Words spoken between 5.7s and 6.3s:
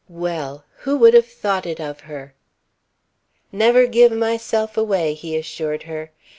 her.